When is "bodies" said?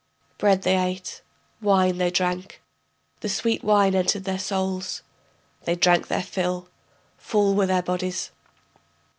7.83-8.31